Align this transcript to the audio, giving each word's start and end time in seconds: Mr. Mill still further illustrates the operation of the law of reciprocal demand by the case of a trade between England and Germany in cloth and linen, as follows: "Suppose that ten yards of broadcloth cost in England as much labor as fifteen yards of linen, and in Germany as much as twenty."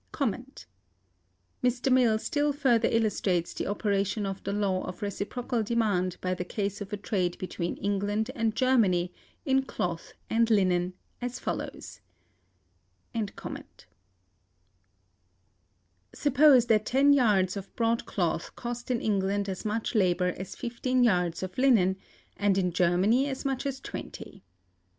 Mr. 1.63 1.91
Mill 1.91 2.17
still 2.17 2.51
further 2.51 2.87
illustrates 2.87 3.53
the 3.53 3.67
operation 3.67 4.25
of 4.25 4.43
the 4.43 4.51
law 4.51 4.81
of 4.83 5.03
reciprocal 5.03 5.61
demand 5.61 6.17
by 6.21 6.33
the 6.33 6.43
case 6.43 6.81
of 6.81 6.91
a 6.91 6.97
trade 6.97 7.37
between 7.37 7.75
England 7.77 8.31
and 8.33 8.55
Germany 8.55 9.13
in 9.45 9.61
cloth 9.61 10.13
and 10.27 10.49
linen, 10.49 10.95
as 11.21 11.37
follows: 11.37 12.01
"Suppose 16.15 16.65
that 16.65 16.85
ten 16.87 17.13
yards 17.13 17.55
of 17.55 17.75
broadcloth 17.75 18.55
cost 18.55 18.89
in 18.89 19.01
England 19.01 19.47
as 19.47 19.63
much 19.63 19.93
labor 19.93 20.33
as 20.35 20.55
fifteen 20.55 21.03
yards 21.03 21.43
of 21.43 21.55
linen, 21.59 21.95
and 22.35 22.57
in 22.57 22.71
Germany 22.71 23.27
as 23.27 23.45
much 23.45 23.67
as 23.67 23.79
twenty." 23.79 24.41